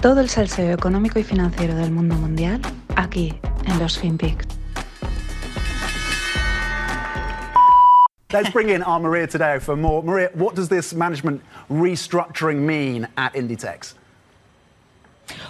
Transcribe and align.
Todo 0.00 0.20
el 0.20 0.28
salseo 0.28 0.72
económico 0.72 1.18
y 1.18 1.24
financiero 1.24 1.74
del 1.74 1.90
mundo 1.90 2.14
mundial 2.14 2.60
aquí 2.94 3.36
en 3.66 3.78
los 3.80 3.98
FinPix. 3.98 4.46
Let's 8.32 8.50
bring 8.52 8.68
in 8.68 8.84
our 8.84 9.00
Maria 9.00 9.26
today 9.26 9.58
for 9.58 9.74
more. 9.74 10.04
Maria, 10.04 10.30
what 10.34 10.54
does 10.54 10.68
this 10.68 10.94
management 10.94 11.42
restructuring 11.68 12.58
mean 12.58 13.08
at 13.16 13.32
Inditex? 13.34 13.94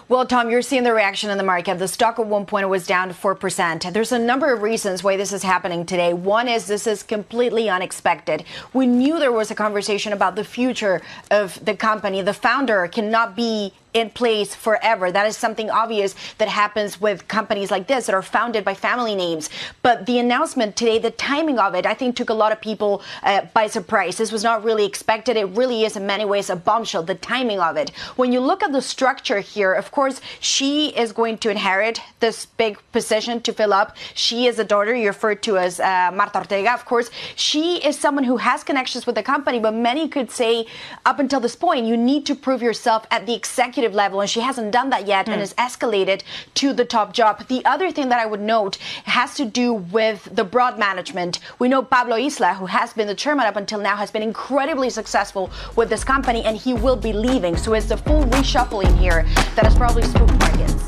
Well, 0.09 0.25
Tom, 0.27 0.51
you're 0.51 0.63
seeing 0.63 0.85
the 0.85 0.95
reaction 0.95 1.31
in 1.31 1.39
the 1.39 1.45
market. 1.45 1.79
The 1.79 1.87
stock 1.87 2.19
at 2.19 2.27
one 2.27 2.47
point 2.47 2.69
was 2.69 2.87
down 2.87 3.09
to 3.09 3.15
4%. 3.15 3.93
There's 3.93 4.13
a 4.13 4.19
number 4.19 4.53
of 4.53 4.63
reasons 4.63 5.05
why 5.05 5.17
this 5.17 5.33
is 5.33 5.43
happening 5.43 5.85
today. 5.85 6.15
One 6.15 6.49
is 6.49 6.67
this 6.67 6.87
is 6.87 7.03
completely 7.03 7.69
unexpected. 7.69 8.45
We 8.73 8.87
knew 8.87 9.19
there 9.19 9.33
was 9.33 9.51
a 9.51 9.55
conversation 9.55 10.13
about 10.13 10.35
the 10.35 10.45
future 10.45 11.03
of 11.31 11.63
the 11.65 11.75
company. 11.75 12.23
The 12.23 12.33
founder 12.33 12.89
cannot 12.89 13.37
be 13.37 13.73
in 13.95 14.11
place 14.11 14.55
forever. 14.55 15.11
That 15.11 15.27
is 15.27 15.37
something 15.37 15.71
obvious 15.71 16.15
that 16.39 16.49
happens 16.49 17.01
with 17.01 17.29
companies 17.29 17.71
like 17.71 17.87
this 17.87 18.07
that 18.07 18.15
are 18.15 18.23
founded 18.23 18.65
by 18.65 18.75
family 18.75 19.15
names. 19.15 19.51
But 19.83 20.07
the 20.07 20.19
announcement 20.19 20.77
today, 20.77 20.99
the 20.99 21.11
timing 21.11 21.59
of 21.59 21.75
it, 21.75 21.87
I 21.87 21.95
think 21.95 22.17
took 22.17 22.31
a 22.31 22.35
lot 22.35 22.53
of 22.53 22.61
people 22.61 23.03
uh, 23.23 23.43
by 23.55 23.67
surprise. 23.67 24.17
This 24.19 24.33
was 24.33 24.45
not 24.45 24.65
really 24.65 24.85
expected. 24.85 25.37
It 25.37 25.47
really 25.57 25.85
is 25.85 25.97
in 25.97 26.07
many 26.07 26.25
ways 26.25 26.51
a 26.51 26.57
bombshell, 26.57 27.03
the 27.03 27.15
timing 27.15 27.61
of 27.61 27.77
it. 27.77 27.91
When 28.17 28.33
you 28.33 28.41
look 28.41 28.63
at 28.63 28.73
the 28.73 28.83
structure 28.83 29.41
here, 29.41 29.73
of 29.73 29.91
course, 29.91 30.21
she 30.41 30.89
is 30.89 31.13
going 31.13 31.39
to 31.39 31.51
inherit 31.51 32.01
this 32.21 32.47
big 32.47 32.79
position 32.93 33.41
to 33.43 33.53
fill 33.53 33.73
up. 33.73 33.97
She 34.15 34.47
is 34.47 34.59
a 34.59 34.65
daughter 34.65 34.95
you 34.95 35.07
referred 35.09 35.43
to 35.45 35.59
as 35.59 35.81
uh, 35.81 36.11
Marta 36.13 36.39
Ortega. 36.39 36.73
Of 36.73 36.85
course, 36.85 37.11
she 37.37 37.77
is 37.85 37.99
someone 37.99 38.25
who 38.25 38.37
has 38.37 38.65
connections 38.65 39.07
with 39.07 39.15
the 39.15 39.23
company, 39.23 39.59
but 39.59 39.75
many 39.75 40.09
could 40.09 40.31
say 40.31 40.67
up 41.07 41.19
until 41.19 41.41
this 41.41 41.57
point, 41.57 41.87
you 41.87 41.97
need 41.97 42.27
to 42.27 42.35
prove 42.35 42.63
yourself 42.63 43.07
at 43.11 43.27
the 43.27 43.35
executive 43.35 43.78
executive 43.79 43.95
level, 43.95 44.21
and 44.21 44.29
she 44.29 44.41
hasn't 44.41 44.73
done 44.73 44.91
that 44.91 45.07
yet 45.07 45.27
mm. 45.27 45.33
and 45.33 45.37
hmm. 45.37 45.41
has 45.41 45.55
escalated 45.55 46.23
to 46.55 46.73
the 46.73 46.85
top 46.85 47.13
job. 47.13 47.47
The 47.47 47.65
other 47.65 47.93
thing 47.93 48.09
that 48.09 48.19
I 48.19 48.27
would 48.27 48.41
note 48.41 48.77
has 49.05 49.35
to 49.37 49.45
do 49.45 49.73
with 49.73 50.29
the 50.35 50.45
broad 50.45 50.79
management. 50.79 51.39
We 51.59 51.69
know 51.69 51.83
Pablo 51.83 52.17
Isla, 52.17 52.55
who 52.55 52.67
has 52.67 52.93
been 52.93 53.07
the 53.07 53.15
chairman 53.15 53.47
up 53.47 53.57
until 53.57 53.79
now, 53.79 53.97
has 53.97 54.11
been 54.11 54.23
incredibly 54.23 54.91
successful 54.91 55.51
with 55.77 55.89
this 55.91 56.05
company, 56.05 56.43
and 56.45 56.57
he 56.57 56.75
will 56.75 56.97
be 56.97 57.13
leaving. 57.13 57.57
So 57.57 57.75
it's 57.75 57.87
the 57.87 57.97
full 57.97 58.25
reshuffling 58.25 58.97
here 58.99 59.23
that 59.55 59.65
has 59.65 59.77
probably 59.77 60.03
spooked 60.03 60.39
markets. 60.41 60.85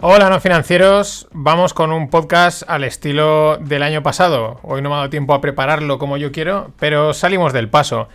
Hola 0.00 0.30
no 0.30 0.38
financieros, 0.38 1.26
vamos 1.32 1.74
con 1.74 1.90
un 1.90 2.08
podcast 2.08 2.62
al 2.68 2.84
estilo 2.84 3.56
del 3.56 3.82
año 3.82 4.04
pasado. 4.04 4.60
Hoy 4.62 4.80
no 4.80 4.90
me 4.90 4.94
ha 4.94 4.98
dado 4.98 5.10
tiempo 5.10 5.34
a 5.34 5.40
prepararlo 5.40 5.98
como 5.98 6.16
yo 6.16 6.30
quiero, 6.30 6.70
pero 6.78 7.14
salimos 7.14 7.52
del 7.52 7.68
paso. 7.68 8.08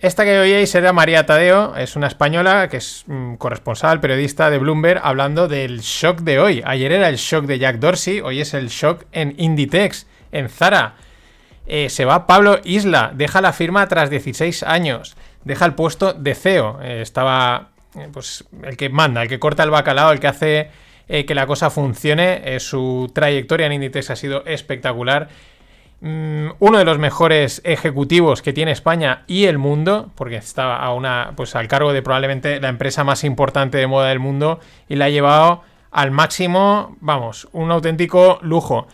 Esta 0.00 0.24
que 0.24 0.38
oíais 0.38 0.74
era 0.74 0.94
María 0.94 1.26
Tadeo, 1.26 1.76
es 1.76 1.94
una 1.94 2.06
española 2.06 2.68
que 2.70 2.78
es 2.78 3.04
mm, 3.06 3.34
corresponsal, 3.34 4.00
periodista 4.00 4.48
de 4.48 4.56
Bloomberg, 4.56 4.98
hablando 5.04 5.46
del 5.46 5.80
shock 5.80 6.20
de 6.20 6.40
hoy. 6.40 6.62
Ayer 6.64 6.92
era 6.92 7.10
el 7.10 7.16
shock 7.16 7.44
de 7.44 7.58
Jack 7.58 7.80
Dorsey, 7.80 8.22
hoy 8.22 8.40
es 8.40 8.54
el 8.54 8.68
shock 8.68 9.04
en 9.12 9.34
Inditex, 9.36 10.06
en 10.32 10.48
Zara. 10.48 10.94
Eh, 11.66 11.90
se 11.90 12.06
va 12.06 12.26
Pablo 12.26 12.60
Isla, 12.64 13.12
deja 13.14 13.42
la 13.42 13.52
firma 13.52 13.86
tras 13.88 14.08
16 14.08 14.62
años, 14.62 15.16
deja 15.44 15.66
el 15.66 15.74
puesto 15.74 16.14
de 16.14 16.34
CEO. 16.34 16.80
Eh, 16.82 17.02
estaba 17.02 17.68
eh, 17.94 18.08
pues 18.10 18.46
el 18.62 18.78
que 18.78 18.88
manda, 18.88 19.20
el 19.20 19.28
que 19.28 19.38
corta 19.38 19.64
el 19.64 19.70
bacalao, 19.70 20.12
el 20.12 20.20
que 20.20 20.28
hace 20.28 20.70
que 21.08 21.34
la 21.34 21.44
cosa 21.44 21.70
funcione. 21.70 22.58
su 22.60 23.10
trayectoria 23.12 23.66
en 23.66 23.72
Inditex 23.72 24.10
ha 24.10 24.16
sido 24.16 24.46
espectacular 24.46 25.28
uno 26.02 26.78
de 26.78 26.84
los 26.84 26.98
mejores 26.98 27.60
ejecutivos 27.64 28.40
que 28.40 28.54
tiene 28.54 28.72
España 28.72 29.22
y 29.26 29.44
el 29.44 29.58
mundo, 29.58 30.10
porque 30.14 30.36
estaba 30.36 30.76
a 30.76 30.94
una, 30.94 31.32
pues 31.36 31.54
al 31.54 31.68
cargo 31.68 31.92
de 31.92 32.02
probablemente 32.02 32.58
la 32.60 32.68
empresa 32.68 33.04
más 33.04 33.22
importante 33.22 33.76
de 33.76 33.86
moda 33.86 34.08
del 34.08 34.18
mundo 34.18 34.60
y 34.88 34.96
la 34.96 35.06
ha 35.06 35.10
llevado 35.10 35.62
al 35.90 36.10
máximo, 36.10 36.96
vamos, 37.00 37.48
un 37.52 37.70
auténtico 37.70 38.38
lujo. 38.40 38.86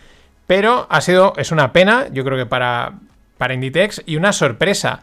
Pero 0.47 0.87
ha 0.89 0.99
sido, 1.01 1.33
es 1.37 1.51
una 1.51 1.71
pena, 1.71 2.07
yo 2.11 2.25
creo 2.25 2.37
que 2.37 2.45
para, 2.45 2.95
para 3.37 3.53
Inditex 3.53 4.03
y 4.05 4.17
una 4.17 4.33
sorpresa. 4.33 5.01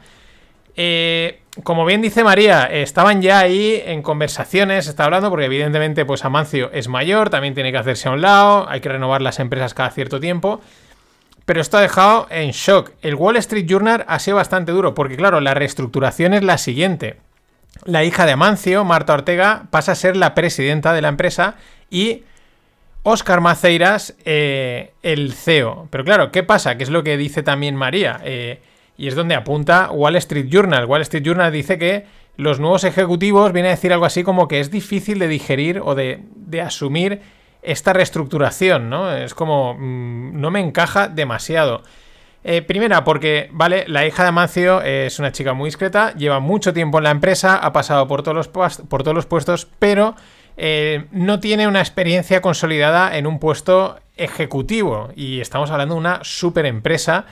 Eh, 0.76 1.40
como 1.62 1.86
bien 1.86 2.02
dice 2.02 2.24
María, 2.24 2.64
estaban 2.64 3.22
ya 3.22 3.38
ahí 3.38 3.80
en 3.86 4.02
conversaciones, 4.02 4.88
está 4.88 5.04
hablando, 5.04 5.30
porque 5.30 5.46
evidentemente 5.46 6.04
pues 6.04 6.24
Amancio 6.24 6.70
es 6.72 6.88
mayor, 6.88 7.30
también 7.30 7.54
tiene 7.54 7.70
que 7.70 7.78
hacerse 7.78 8.08
a 8.08 8.12
un 8.12 8.20
lado, 8.20 8.68
hay 8.68 8.80
que 8.80 8.88
renovar 8.88 9.22
las 9.22 9.38
empresas 9.38 9.72
cada 9.72 9.90
cierto 9.90 10.18
tiempo. 10.18 10.60
Pero 11.44 11.60
esto 11.60 11.76
ha 11.76 11.82
dejado 11.82 12.26
en 12.30 12.52
shock. 12.52 12.92
El 13.02 13.16
Wall 13.16 13.36
Street 13.36 13.66
Journal 13.66 14.04
ha 14.08 14.18
sido 14.18 14.36
bastante 14.36 14.72
duro, 14.72 14.94
porque 14.94 15.16
claro, 15.16 15.40
la 15.40 15.54
reestructuración 15.54 16.32
es 16.32 16.42
la 16.42 16.58
siguiente. 16.58 17.16
La 17.84 18.04
hija 18.04 18.24
de 18.24 18.32
Amancio, 18.32 18.84
Marta 18.84 19.12
Ortega, 19.14 19.66
pasa 19.70 19.92
a 19.92 19.96
ser 19.96 20.16
la 20.16 20.34
presidenta 20.34 20.92
de 20.92 21.02
la 21.02 21.08
empresa 21.08 21.56
y 21.90 22.22
Oscar 23.02 23.42
Maceiras, 23.42 24.14
eh, 24.24 24.92
el 25.02 25.34
CEO. 25.34 25.88
Pero 25.90 26.04
claro, 26.04 26.32
¿qué 26.32 26.42
pasa? 26.42 26.76
¿Qué 26.78 26.84
es 26.84 26.90
lo 26.90 27.04
que 27.04 27.18
dice 27.18 27.42
también 27.42 27.76
María? 27.76 28.20
Eh, 28.24 28.62
y 28.96 29.08
es 29.08 29.14
donde 29.14 29.34
apunta 29.34 29.90
Wall 29.90 30.16
Street 30.16 30.46
Journal. 30.48 30.86
Wall 30.86 31.02
Street 31.02 31.24
Journal 31.24 31.52
dice 31.52 31.76
que 31.78 32.06
los 32.36 32.58
nuevos 32.58 32.84
ejecutivos 32.84 33.52
viene 33.52 33.68
a 33.68 33.72
decir 33.72 33.92
algo 33.92 34.06
así 34.06 34.22
como 34.22 34.48
que 34.48 34.60
es 34.60 34.70
difícil 34.70 35.18
de 35.18 35.28
digerir 35.28 35.80
o 35.84 35.94
de 35.94 36.22
asumir 36.62 37.20
esta 37.64 37.92
reestructuración, 37.92 38.90
¿no? 38.90 39.12
Es 39.12 39.34
como, 39.34 39.74
mm, 39.74 40.40
no 40.40 40.50
me 40.50 40.60
encaja 40.60 41.08
demasiado. 41.08 41.82
Eh, 42.44 42.60
primera, 42.60 43.04
porque, 43.04 43.48
vale, 43.52 43.84
la 43.88 44.06
hija 44.06 44.22
de 44.22 44.28
Amancio 44.28 44.82
es 44.82 45.18
una 45.18 45.32
chica 45.32 45.54
muy 45.54 45.68
discreta, 45.68 46.12
lleva 46.14 46.40
mucho 46.40 46.74
tiempo 46.74 46.98
en 46.98 47.04
la 47.04 47.10
empresa, 47.10 47.56
ha 47.56 47.72
pasado 47.72 48.06
por 48.06 48.22
todos 48.22 48.36
los, 48.36 48.48
por 48.48 49.02
todos 49.02 49.14
los 49.14 49.24
puestos, 49.24 49.66
pero 49.78 50.14
eh, 50.56 51.06
no 51.10 51.40
tiene 51.40 51.66
una 51.66 51.80
experiencia 51.80 52.42
consolidada 52.42 53.16
en 53.16 53.26
un 53.26 53.38
puesto 53.38 53.98
ejecutivo. 54.16 55.10
Y 55.16 55.40
estamos 55.40 55.70
hablando 55.70 55.94
de 55.94 56.00
una 56.00 56.20
super 56.22 56.66
empresa. 56.66 57.24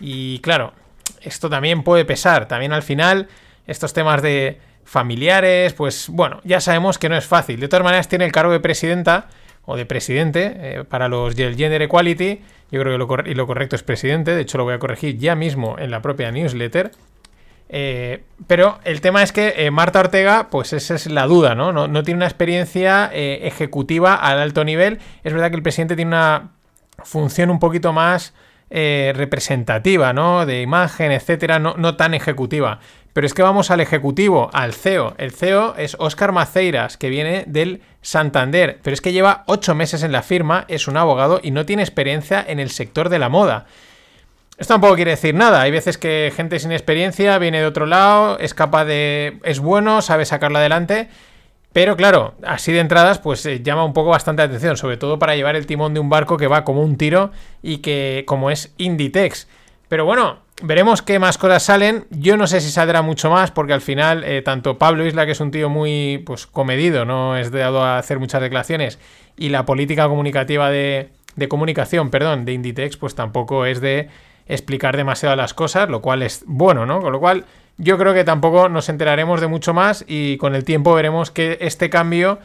Y 0.00 0.38
claro, 0.40 0.74
esto 1.22 1.48
también 1.48 1.82
puede 1.82 2.04
pesar. 2.04 2.46
También 2.46 2.72
al 2.72 2.82
final, 2.82 3.28
estos 3.66 3.92
temas 3.94 4.22
de 4.22 4.60
familiares, 4.84 5.74
pues 5.74 6.08
bueno, 6.08 6.40
ya 6.44 6.60
sabemos 6.60 6.98
que 6.98 7.08
no 7.08 7.16
es 7.16 7.26
fácil. 7.26 7.58
De 7.58 7.68
todas 7.68 7.84
maneras, 7.84 8.08
tiene 8.08 8.26
el 8.26 8.32
cargo 8.32 8.52
de 8.52 8.60
presidenta 8.60 9.28
o 9.70 9.76
de 9.76 9.84
presidente 9.84 10.56
eh, 10.56 10.84
para 10.88 11.08
los 11.08 11.36
del 11.36 11.54
Gender 11.54 11.82
Equality. 11.82 12.40
Yo 12.70 12.80
creo 12.80 12.94
que 12.94 12.98
lo, 12.98 13.30
y 13.30 13.34
lo 13.34 13.46
correcto 13.46 13.76
es 13.76 13.82
presidente, 13.82 14.34
de 14.34 14.40
hecho 14.40 14.56
lo 14.56 14.64
voy 14.64 14.72
a 14.72 14.78
corregir 14.78 15.18
ya 15.18 15.34
mismo 15.34 15.76
en 15.78 15.90
la 15.90 16.00
propia 16.00 16.32
newsletter. 16.32 16.90
Eh, 17.68 18.22
pero 18.46 18.78
el 18.84 19.02
tema 19.02 19.22
es 19.22 19.30
que 19.30 19.52
eh, 19.58 19.70
Marta 19.70 20.00
Ortega, 20.00 20.48
pues 20.50 20.72
esa 20.72 20.94
es 20.94 21.06
la 21.06 21.26
duda, 21.26 21.54
¿no? 21.54 21.70
No, 21.86 22.02
tiene 22.02 22.16
una 22.16 22.26
experiencia 22.26 23.10
ejecutiva 23.12 24.14
al 24.14 24.38
alto 24.38 24.64
nivel. 24.64 25.00
Es 25.22 25.34
verdad 25.34 25.50
que 25.50 25.56
el 25.56 25.62
presidente 25.62 25.96
tiene 25.96 26.12
una 26.12 26.52
función 27.04 27.50
un 27.50 27.58
poquito 27.58 27.92
más 27.92 28.32
representativa, 28.70 30.12
¿no? 30.12 30.46
De 30.46 30.62
imagen, 30.62 31.12
etcétera, 31.12 31.58
no, 31.58 31.96
tan 31.96 32.14
ejecutiva. 32.14 32.80
Pero 33.12 33.26
es 33.26 33.34
que 33.34 33.42
vamos 33.42 33.70
al 33.70 33.80
ejecutivo, 33.80 34.50
al 34.52 34.74
CEO. 34.74 35.14
El 35.18 35.32
CEO 35.32 35.74
es 35.76 35.96
Óscar 35.98 36.32
Maceiras, 36.32 36.96
que 36.96 37.10
viene 37.10 37.44
del 37.46 37.82
Santander, 38.02 38.78
pero 38.82 38.94
es 38.94 39.00
que 39.00 39.12
lleva 39.12 39.44
ocho 39.46 39.74
meses 39.74 40.02
en 40.02 40.12
la 40.12 40.22
firma, 40.22 40.64
es 40.68 40.86
un 40.86 40.96
abogado 40.96 41.40
y 41.42 41.50
no 41.50 41.66
tiene 41.66 41.82
experiencia 41.82 42.44
en 42.46 42.60
el 42.60 42.70
sector 42.70 43.08
de 43.08 43.18
la 43.18 43.28
moda. 43.28 43.66
Esto 44.58 44.74
tampoco 44.74 44.96
quiere 44.96 45.12
decir 45.12 45.34
nada. 45.34 45.62
Hay 45.62 45.70
veces 45.70 45.98
que 45.98 46.32
gente 46.34 46.58
sin 46.58 46.72
experiencia 46.72 47.38
viene 47.38 47.60
de 47.60 47.66
otro 47.66 47.86
lado, 47.86 48.38
es 48.38 48.54
capaz 48.54 48.84
de. 48.84 49.38
es 49.44 49.60
bueno, 49.60 50.02
sabe 50.02 50.24
sacarlo 50.24 50.58
adelante. 50.58 51.08
Pero 51.78 51.96
claro, 51.96 52.34
así 52.44 52.72
de 52.72 52.80
entradas, 52.80 53.20
pues 53.20 53.46
eh, 53.46 53.62
llama 53.62 53.84
un 53.84 53.92
poco 53.92 54.10
bastante 54.10 54.42
atención, 54.42 54.76
sobre 54.76 54.96
todo 54.96 55.20
para 55.20 55.36
llevar 55.36 55.54
el 55.54 55.64
timón 55.64 55.94
de 55.94 56.00
un 56.00 56.08
barco 56.08 56.36
que 56.36 56.48
va 56.48 56.64
como 56.64 56.82
un 56.82 56.96
tiro 56.96 57.30
y 57.62 57.78
que, 57.78 58.24
como 58.26 58.50
es 58.50 58.74
Inditex. 58.78 59.46
Pero 59.88 60.04
bueno, 60.04 60.40
veremos 60.60 61.02
qué 61.02 61.20
más 61.20 61.38
cosas 61.38 61.62
salen. 61.62 62.06
Yo 62.10 62.36
no 62.36 62.48
sé 62.48 62.60
si 62.60 62.72
saldrá 62.72 63.00
mucho 63.00 63.30
más, 63.30 63.52
porque 63.52 63.74
al 63.74 63.80
final, 63.80 64.24
eh, 64.24 64.42
tanto 64.42 64.76
Pablo 64.76 65.06
Isla, 65.06 65.24
que 65.24 65.30
es 65.30 65.40
un 65.40 65.52
tío 65.52 65.68
muy 65.68 66.20
pues, 66.26 66.48
comedido, 66.48 67.04
no 67.04 67.36
es 67.36 67.52
dado 67.52 67.84
a 67.84 67.98
hacer 67.98 68.18
muchas 68.18 68.42
declaraciones, 68.42 68.98
y 69.36 69.50
la 69.50 69.64
política 69.64 70.08
comunicativa 70.08 70.70
de, 70.70 71.10
de 71.36 71.46
comunicación, 71.46 72.10
perdón, 72.10 72.44
de 72.44 72.54
Inditex, 72.54 72.96
pues 72.96 73.14
tampoco 73.14 73.66
es 73.66 73.80
de 73.80 74.08
explicar 74.48 74.96
demasiado 74.96 75.36
las 75.36 75.54
cosas, 75.54 75.88
lo 75.88 76.02
cual 76.02 76.24
es 76.24 76.42
bueno, 76.44 76.86
¿no? 76.86 77.00
Con 77.00 77.12
lo 77.12 77.20
cual, 77.20 77.44
yo 77.78 77.96
creo 77.96 78.12
que 78.12 78.24
tampoco 78.24 78.68
nos 78.68 78.88
enteraremos 78.88 79.40
de 79.40 79.46
mucho 79.46 79.72
más 79.72 80.04
y 80.06 80.36
con 80.36 80.54
el 80.54 80.64
tiempo 80.64 80.94
veremos 80.94 81.30
que 81.30 81.58
este 81.60 81.88
cambio 81.88 82.38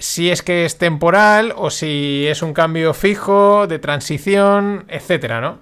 si 0.00 0.30
es 0.30 0.42
que 0.42 0.64
es 0.64 0.78
temporal 0.78 1.52
o 1.56 1.70
si 1.70 2.26
es 2.26 2.42
un 2.42 2.54
cambio 2.54 2.94
fijo, 2.94 3.66
de 3.66 3.78
transición, 3.78 4.86
etcétera, 4.88 5.40
¿no? 5.40 5.58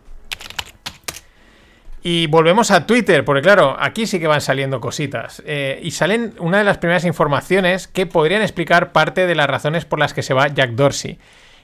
Y 2.02 2.28
volvemos 2.28 2.70
a 2.70 2.86
Twitter, 2.86 3.24
porque 3.24 3.42
claro, 3.42 3.76
aquí 3.78 4.06
sí 4.06 4.20
que 4.20 4.28
van 4.28 4.40
saliendo 4.40 4.80
cositas. 4.80 5.42
Eh, 5.44 5.80
y 5.82 5.90
salen 5.90 6.34
una 6.38 6.58
de 6.58 6.64
las 6.64 6.78
primeras 6.78 7.04
informaciones 7.04 7.88
que 7.88 8.06
podrían 8.06 8.40
explicar 8.40 8.92
parte 8.92 9.26
de 9.26 9.34
las 9.34 9.48
razones 9.48 9.84
por 9.84 9.98
las 9.98 10.14
que 10.14 10.22
se 10.22 10.34
va 10.34 10.46
Jack 10.46 10.70
Dorsey. 10.70 11.18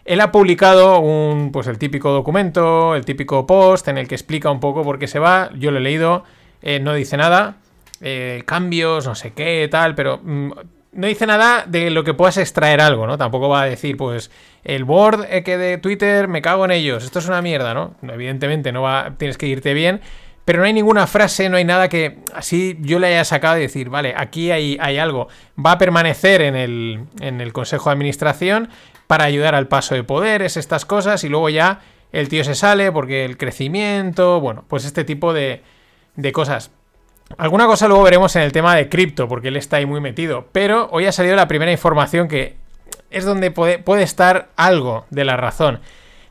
Él 0.04 0.20
ha 0.20 0.32
publicado 0.32 0.98
un, 0.98 1.52
pues 1.52 1.68
el 1.68 1.78
típico 1.78 2.10
documento, 2.10 2.96
el 2.96 3.04
típico 3.04 3.46
post 3.46 3.86
en 3.88 3.96
el 3.96 4.08
que 4.08 4.16
explica 4.16 4.50
un 4.50 4.60
poco 4.60 4.82
por 4.82 4.98
qué 4.98 5.06
se 5.06 5.20
va. 5.20 5.50
Yo 5.54 5.70
lo 5.70 5.78
he 5.78 5.82
leído, 5.82 6.24
eh, 6.64 6.80
no 6.80 6.94
dice 6.94 7.16
nada. 7.16 7.58
eh, 8.00 8.42
cambios, 8.44 9.06
no 9.06 9.14
sé 9.14 9.32
qué, 9.32 9.68
tal, 9.70 9.94
pero 9.94 10.18
mm, 10.22 10.50
no 10.92 11.06
dice 11.06 11.26
nada 11.26 11.64
de 11.66 11.90
lo 11.90 12.04
que 12.04 12.14
puedas 12.14 12.36
extraer 12.38 12.80
algo, 12.80 13.06
¿no? 13.06 13.16
Tampoco 13.16 13.48
va 13.48 13.62
a 13.62 13.66
decir, 13.66 13.96
pues, 13.96 14.30
el 14.64 14.84
board 14.84 15.26
eh, 15.30 15.42
que 15.42 15.56
de 15.56 15.78
Twitter 15.78 16.26
me 16.26 16.42
cago 16.42 16.64
en 16.64 16.72
ellos, 16.72 17.04
esto 17.04 17.20
es 17.20 17.28
una 17.28 17.42
mierda, 17.42 17.72
¿no? 17.74 17.94
Evidentemente 18.02 18.72
no 18.72 18.82
va, 18.82 19.14
tienes 19.16 19.38
que 19.38 19.46
irte 19.46 19.74
bien, 19.74 20.00
pero 20.44 20.58
no 20.58 20.64
hay 20.64 20.72
ninguna 20.72 21.06
frase, 21.06 21.48
no 21.48 21.56
hay 21.56 21.64
nada 21.64 21.88
que 21.88 22.18
así 22.34 22.76
yo 22.80 22.98
le 22.98 23.06
haya 23.08 23.24
sacado 23.24 23.58
y 23.58 23.62
decir, 23.62 23.88
vale, 23.88 24.14
aquí 24.16 24.50
hay, 24.50 24.76
hay 24.80 24.98
algo. 24.98 25.28
Va 25.64 25.72
a 25.72 25.78
permanecer 25.78 26.42
en 26.42 26.56
el, 26.56 27.04
en 27.20 27.40
el 27.40 27.52
Consejo 27.52 27.90
de 27.90 27.94
Administración 27.94 28.68
para 29.06 29.24
ayudar 29.24 29.54
al 29.54 29.68
paso 29.68 29.94
de 29.94 30.02
poderes, 30.02 30.56
estas 30.56 30.84
cosas, 30.84 31.24
y 31.24 31.28
luego 31.28 31.48
ya 31.48 31.80
el 32.12 32.28
tío 32.28 32.44
se 32.44 32.54
sale 32.54 32.92
porque 32.92 33.24
el 33.24 33.36
crecimiento, 33.36 34.40
bueno, 34.40 34.64
pues 34.68 34.84
este 34.84 35.04
tipo 35.04 35.32
de, 35.32 35.62
de 36.16 36.32
cosas. 36.32 36.70
Alguna 37.38 37.66
cosa 37.66 37.88
luego 37.88 38.02
veremos 38.02 38.36
en 38.36 38.42
el 38.42 38.52
tema 38.52 38.76
de 38.76 38.88
cripto, 38.88 39.28
porque 39.28 39.48
él 39.48 39.56
está 39.56 39.78
ahí 39.78 39.86
muy 39.86 40.00
metido. 40.00 40.48
Pero 40.52 40.88
hoy 40.92 41.06
ha 41.06 41.12
salido 41.12 41.36
la 41.36 41.48
primera 41.48 41.72
información 41.72 42.28
que 42.28 42.56
es 43.10 43.24
donde 43.24 43.50
puede, 43.50 43.78
puede 43.78 44.02
estar 44.02 44.50
algo 44.56 45.06
de 45.10 45.24
la 45.24 45.36
razón. 45.36 45.80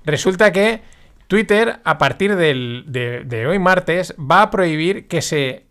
Resulta 0.06 0.52
que 0.52 0.82
Twitter, 1.28 1.80
a 1.84 1.98
partir 1.98 2.36
de, 2.36 3.46
hoy 3.50 3.60
martes, 3.60 4.14
va 4.20 4.44
a 4.44 4.52
prohibir 4.52 5.08
que 5.08 5.22
se 5.22 5.66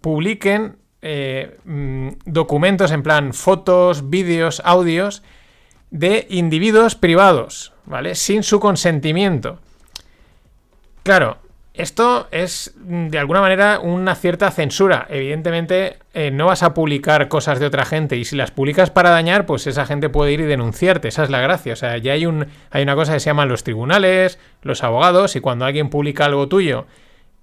publiquen 0.00 0.76
eh, 1.00 1.56
mm, 1.64 2.08
documentos 2.26 2.90
en 2.90 3.02
plan 3.02 3.32
fotos, 3.32 4.10
vídeos, 4.10 4.60
audios 4.64 5.22
de 5.90 6.26
individuos 6.28 6.94
privados, 6.94 7.72
¿vale? 7.86 8.14
Sin 8.14 8.42
su 8.42 8.60
consentimiento. 8.60 9.60
Claro, 11.04 11.38
esto 11.78 12.26
es 12.32 12.74
mm, 12.76 13.08
de 13.08 13.18
alguna 13.18 13.40
manera 13.40 13.78
una 13.80 14.14
cierta 14.16 14.50
censura. 14.50 15.06
Evidentemente 15.08 15.96
eh, 16.12 16.30
no 16.30 16.46
vas 16.46 16.62
a 16.62 16.74
publicar 16.74 17.28
cosas 17.28 17.60
de 17.60 17.66
otra 17.66 17.84
gente 17.84 18.16
y 18.16 18.24
si 18.24 18.36
las 18.36 18.50
publicas 18.50 18.90
para 18.90 19.10
dañar, 19.10 19.46
pues 19.46 19.66
esa 19.66 19.86
gente 19.86 20.08
puede 20.08 20.32
ir 20.32 20.40
y 20.40 20.44
denunciarte. 20.44 21.08
Esa 21.08 21.22
es 21.22 21.30
la 21.30 21.40
gracia. 21.40 21.72
O 21.72 21.76
sea, 21.76 21.96
ya 21.96 22.12
hay, 22.12 22.26
un, 22.26 22.48
hay 22.70 22.82
una 22.82 22.96
cosa 22.96 23.14
que 23.14 23.20
se 23.20 23.30
llaman 23.30 23.48
los 23.48 23.62
tribunales, 23.62 24.38
los 24.62 24.82
abogados 24.82 25.36
y 25.36 25.40
cuando 25.40 25.64
alguien 25.64 25.88
publica 25.88 26.24
algo 26.24 26.48
tuyo 26.48 26.86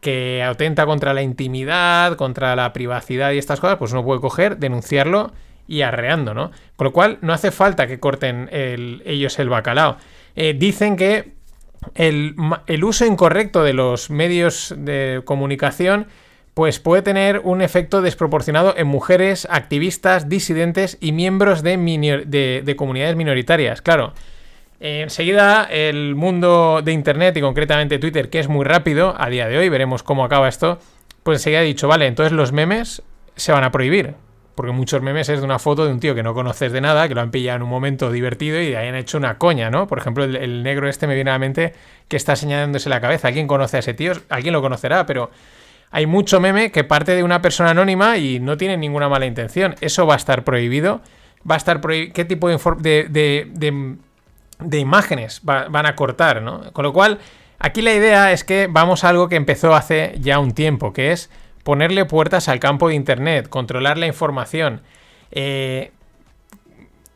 que 0.02 0.44
atenta 0.44 0.86
contra 0.86 1.14
la 1.14 1.22
intimidad, 1.22 2.16
contra 2.16 2.56
la 2.56 2.74
privacidad 2.74 3.32
y 3.32 3.38
estas 3.38 3.60
cosas, 3.60 3.78
pues 3.78 3.94
uno 3.94 4.04
puede 4.04 4.22
coger, 4.22 4.58
denunciarlo 4.58 5.32
y 5.68 5.82
arreando, 5.82 6.34
¿no? 6.34 6.52
Con 6.76 6.86
lo 6.86 6.94
cual 6.94 7.18
no 7.22 7.34
hace 7.34 7.52
falta 7.52 7.88
que 7.88 8.00
corten 8.00 8.50
ellos 8.52 9.40
el 9.40 9.50
bacalao. 9.50 9.98
Eh, 10.36 10.54
dicen 10.54 10.96
que 10.96 11.34
el, 11.94 12.36
uso 12.84 13.06
incorrecto 13.06 13.64
de 13.64 13.74
los 13.74 14.10
medios 14.10 14.74
de 14.78 15.22
comunicación 15.26 16.08
pues 16.54 16.80
puede 16.80 17.02
tener 17.02 17.42
un 17.44 17.62
efecto 17.62 18.02
desproporcionado 18.02 18.76
en 18.78 18.88
mujeres, 18.88 19.46
activistas, 19.52 20.30
disidentes 20.30 20.98
y 21.02 21.12
miembros 21.12 21.64
de, 21.64 22.76
comunidades 22.78 23.18
minoritarias. 23.18 23.82
Claro, 23.82 24.14
enseguida 24.80 25.66
el 25.66 26.16
mundo 26.16 26.82
de 26.82 26.94
Internet 26.94 27.36
y 27.36 27.42
concretamente 27.42 28.00
Twitter, 28.00 28.30
que 28.30 28.40
es 28.40 28.48
muy 28.48 28.64
rápido 28.64 29.16
a 29.18 29.30
día 29.30 29.50
de 29.50 29.58
hoy, 29.58 29.68
veremos 29.68 30.02
cómo 30.02 30.24
acaba 30.24 30.48
esto, 30.48 30.80
pues 31.24 31.40
enseguida 31.40 31.60
ha 31.60 31.64
dicho, 31.64 31.90
vale, 31.90 32.08
entonces 32.08 32.32
los 32.32 32.54
memes 32.54 33.04
se 33.36 33.52
van 33.52 33.66
a 33.66 33.72
prohibir. 33.72 34.16
Porque 34.56 34.72
muchos 34.72 35.02
memes 35.02 35.28
es 35.30 35.40
de 35.40 35.46
una 35.46 35.60
foto 35.60 35.86
de 35.86 35.92
un 35.92 36.00
tío 36.00 36.16
que 36.16 36.24
no 36.24 36.34
conoces 36.34 36.72
de 36.72 36.80
nada, 36.80 37.08
que 37.08 37.14
lo 37.14 37.22
han 37.22 37.30
pillado 37.30 37.58
en 37.58 37.64
un 37.64 37.70
momento 37.70 38.12
divertido 38.12 38.62
y 38.62 38.74
hayan 38.74 38.96
hecho 38.96 39.18
una 39.18 39.38
coña, 39.38 39.70
¿no? 39.70 39.88
Por 39.88 39.98
ejemplo, 39.98 40.24
el, 40.24 40.64
negro 40.64 40.88
este 40.88 41.08
me 41.08 41.16
viene 41.16 41.30
a 41.30 41.34
la 41.34 41.40
mente 41.40 41.74
que 42.08 42.16
está 42.16 42.36
señalándose 42.36 42.90
la 42.90 43.02
cabeza. 43.02 43.28
¿Alguien 43.28 43.48
conoce 43.48 43.78
a 43.78 43.80
ese 43.82 43.94
tío? 43.94 44.14
Alguien 44.30 44.54
lo 44.54 44.62
conocerá, 44.62 45.06
pero 45.06 45.30
hay 45.92 46.06
mucho 46.06 46.40
meme 46.40 46.72
que 46.72 46.84
parte 46.84 47.16
de 47.16 47.24
una 47.24 47.42
persona 47.42 47.72
anónima 47.72 48.18
y 48.18 48.40
no 48.40 48.58
tiene 48.58 48.78
ninguna 48.78 49.10
mala 49.10 49.26
intención. 49.26 49.76
Eso 49.82 50.08
va 50.08 50.14
a 50.14 50.18
estar 50.18 50.44
prohibido. 50.44 51.02
Va 51.50 51.56
a 51.56 51.58
estar 51.58 51.82
prohibido. 51.82 52.14
¿Qué 52.14 52.24
tipo 52.24 52.48
de, 52.48 53.08
de, 53.10 53.98
de, 54.60 54.80
imágenes 54.80 55.42
van 55.44 55.86
a 55.86 55.96
cortar, 55.96 56.42
¿no? 56.42 56.72
Con 56.72 56.84
lo 56.84 56.94
cual, 56.94 57.20
aquí 57.60 57.82
la 57.82 57.94
idea 57.94 58.32
es 58.32 58.46
que 58.46 58.68
vamos 58.70 59.04
a 59.04 59.10
algo 59.10 59.28
que 59.28 59.36
empezó 59.36 59.76
hace 59.76 60.16
ya 60.20 60.40
un 60.40 60.54
tiempo, 60.54 60.94
que 60.94 61.12
es 61.12 61.30
ponerle 61.66 62.06
puertas 62.06 62.48
al 62.48 62.60
campo 62.60 62.90
de 62.90 62.94
Internet, 62.94 63.50
controlar 63.50 63.98
la 63.98 64.06
información, 64.06 64.82
eh, 65.32 65.92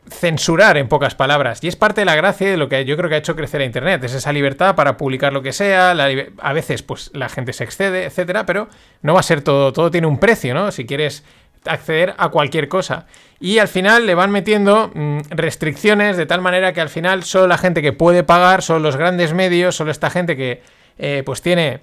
censurar 0.10 0.76
en 0.78 0.88
pocas 0.88 1.14
palabras. 1.14 1.64
Y 1.64 1.68
es 1.68 1.76
parte 1.76 2.02
de 2.02 2.06
la 2.06 2.16
gracia 2.16 2.50
de 2.50 2.58
lo 2.58 2.68
que 2.68 2.84
yo 2.84 2.98
creo 2.98 3.10
que 3.10 3.16
ha 3.16 3.20
hecho 3.20 3.36
crecer 3.36 3.62
a 3.62 3.66
Internet. 3.66 4.04
Es 4.04 4.16
esa 4.16 4.34
libertad 4.34 4.76
para 4.76 4.98
publicar 4.98 5.34
lo 5.34 5.44
que 5.44 5.54
sea. 5.54 5.92
a 5.92 6.54
veces, 6.54 6.82
pues 6.82 7.12
la 7.14 7.30
gente 7.30 7.54
se 7.54 7.64
excede, 7.64 8.06
etcétera, 8.06 8.48
pero 8.48 8.70
no 9.04 9.14
va 9.14 9.20
a 9.20 9.24
ser 9.24 9.42
todo. 9.42 9.72
Todo 9.72 9.92
tiene 9.92 10.08
un 10.08 10.18
precio, 10.18 10.56
¿no? 10.56 10.72
Si 10.72 10.88
quieres 10.88 11.24
acceder 11.66 12.16
a 12.18 12.30
cualquier 12.30 12.70
cosa. 12.70 13.06
Y 13.40 13.60
al 13.60 13.68
final 13.68 14.08
le 14.08 14.16
van 14.16 14.32
metiendo 14.32 14.90
mm, 14.96 15.20
restricciones 15.30 16.18
de 16.18 16.26
tal 16.26 16.42
manera 16.42 16.74
que 16.74 16.82
al 16.82 16.90
final 16.90 17.24
solo 17.24 17.46
la 17.46 17.60
gente 17.60 17.84
que 17.84 17.94
puede 17.94 18.24
pagar, 18.24 18.64
son 18.64 18.82
los 18.82 18.96
grandes 18.96 19.36
medios, 19.36 19.76
solo 19.76 19.92
esta 19.92 20.10
gente 20.10 20.36
que 20.36 20.64
eh, 20.98 21.22
pues 21.24 21.44
tiene 21.44 21.82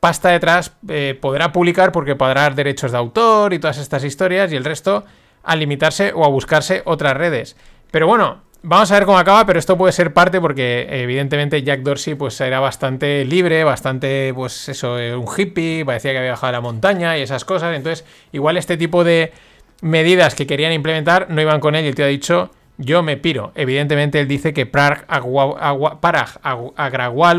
pasta 0.00 0.30
detrás 0.30 0.72
eh, 0.88 1.18
podrá 1.20 1.52
publicar 1.52 1.92
porque 1.92 2.14
podrá 2.14 2.50
derechos 2.50 2.92
de 2.92 2.98
autor 2.98 3.52
y 3.52 3.58
todas 3.58 3.78
estas 3.78 4.04
historias 4.04 4.52
y 4.52 4.56
el 4.56 4.64
resto 4.64 5.04
a 5.42 5.56
limitarse 5.56 6.12
o 6.14 6.24
a 6.24 6.28
buscarse 6.28 6.82
otras 6.84 7.16
redes. 7.16 7.56
Pero 7.90 8.06
bueno, 8.06 8.42
vamos 8.62 8.90
a 8.90 8.94
ver 8.94 9.06
cómo 9.06 9.18
acaba, 9.18 9.44
pero 9.46 9.58
esto 9.58 9.76
puede 9.76 9.92
ser 9.92 10.12
parte 10.12 10.40
porque 10.40 10.86
evidentemente 10.90 11.62
Jack 11.62 11.80
Dorsey 11.80 12.14
pues 12.14 12.40
era 12.40 12.60
bastante 12.60 13.24
libre, 13.24 13.64
bastante 13.64 14.32
pues 14.34 14.68
eso, 14.68 14.98
eh, 14.98 15.16
un 15.16 15.26
hippie, 15.26 15.84
parecía 15.84 16.12
que 16.12 16.18
había 16.18 16.32
bajado 16.32 16.48
a 16.48 16.52
la 16.52 16.60
montaña 16.60 17.18
y 17.18 17.22
esas 17.22 17.44
cosas, 17.44 17.74
entonces 17.74 18.04
igual 18.32 18.56
este 18.56 18.76
tipo 18.76 19.04
de 19.04 19.32
medidas 19.80 20.34
que 20.34 20.46
querían 20.46 20.72
implementar 20.72 21.30
no 21.30 21.40
iban 21.40 21.60
con 21.60 21.74
él 21.74 21.84
y 21.84 21.88
el 21.88 21.94
tío 21.94 22.04
ha 22.04 22.08
dicho 22.08 22.50
yo 22.78 23.02
me 23.02 23.16
piro. 23.16 23.50
Evidentemente 23.56 24.20
él 24.20 24.28
dice 24.28 24.54
que 24.54 24.64
Parag 24.64 25.04
Agrawal 25.08 26.60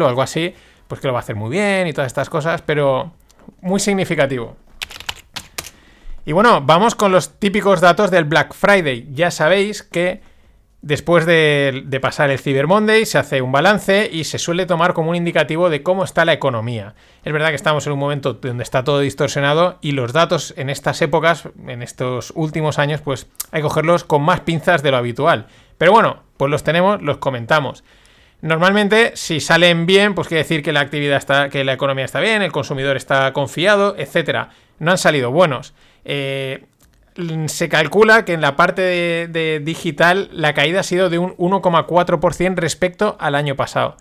o 0.01 0.07
algo 0.07 0.21
así 0.21 0.53
pues 0.89 0.99
que 0.99 1.07
lo 1.07 1.13
va 1.13 1.19
a 1.19 1.21
hacer 1.21 1.35
muy 1.35 1.51
bien 1.51 1.87
y 1.87 1.93
todas 1.93 2.07
estas 2.07 2.29
cosas, 2.29 2.63
pero 2.63 3.13
muy 3.61 3.79
significativo. 3.79 4.57
Y 6.25 6.31
bueno, 6.31 6.61
vamos 6.61 6.95
con 6.95 7.11
los 7.11 7.39
típicos 7.39 7.79
datos 7.79 8.11
del 8.11 8.25
Black 8.25 8.53
Friday. 8.53 9.07
Ya 9.13 9.29
sabéis 9.29 9.83
que 9.83 10.21
después 10.81 11.27
de, 11.27 11.99
pasar 12.01 12.31
el 12.31 12.39
Cyber 12.39 12.65
Monday 12.65 13.05
se 13.05 13.19
hace 13.19 13.43
un 13.43 13.51
balance 13.51 14.09
y 14.11 14.23
se 14.23 14.39
suele 14.39 14.65
tomar 14.65 14.93
como 14.93 15.11
un 15.11 15.15
indicativo 15.15 15.69
de 15.69 15.83
cómo 15.83 16.03
está 16.03 16.25
la 16.25 16.33
economía. 16.33 16.95
Es 17.23 17.33
verdad 17.33 17.49
que 17.49 17.55
estamos 17.55 17.85
en 17.85 17.93
un 17.93 17.99
momento 17.99 18.33
donde 18.33 18.63
está 18.63 18.83
todo 18.83 18.99
distorsionado 18.99 19.77
y 19.81 19.91
los 19.91 20.11
datos 20.11 20.55
en 20.57 20.71
estas 20.71 21.01
épocas, 21.03 21.49
en 21.67 21.83
estos 21.83 22.33
últimos 22.35 22.79
años, 22.79 23.01
pues 23.01 23.27
hay 23.51 23.61
que 23.61 23.67
cogerlos 23.67 24.05
con 24.05 24.23
más 24.23 24.39
pinzas 24.39 24.81
de 24.81 24.89
lo 24.89 24.97
habitual. 24.97 25.45
Pero 25.77 25.91
bueno, 25.91 26.23
pues 26.37 26.49
los 26.49 26.63
tenemos, 26.63 26.99
los 27.03 27.17
comentamos. 27.17 27.83
Normalmente, 28.41 29.11
si 29.15 29.41
salen 29.41 29.85
bien, 29.85 30.15
pues 30.15 30.27
quiere 30.27 30.43
decir 30.43 30.63
que 30.63 30.71
la 30.71 30.79
actividad 30.79 31.17
está, 31.17 31.49
que 31.49 31.63
la 31.63 31.73
economía 31.73 32.05
está 32.05 32.21
bien, 32.21 32.41
el 32.41 32.51
consumidor 32.51 32.95
está 32.95 33.33
confiado, 33.33 33.95
etcétera. 33.97 34.49
No 34.79 34.91
han 34.91 34.97
salido 34.97 35.31
buenos. 35.31 35.73
Eh, 36.05 36.63
se 37.47 37.67
calcula 37.67 38.23
que 38.23 38.31
en 38.33 38.39
la 38.39 38.55
parte 38.55 38.81
de, 39.27 39.61
digital 39.63 40.29
la 40.31 40.53
caída 40.53 40.79
ha 40.79 40.83
sido 40.83 41.09
de 41.09 41.19
un 41.19 41.35
1,4% 41.35 42.55
respecto 42.55 43.17
al 43.19 43.35
año 43.35 43.55
pasado. 43.55 43.97